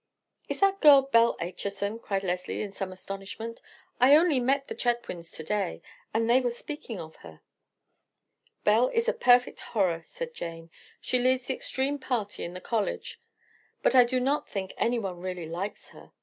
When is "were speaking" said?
6.41-6.99